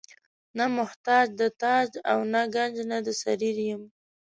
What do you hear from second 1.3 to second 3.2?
د تاج او ګنج نه د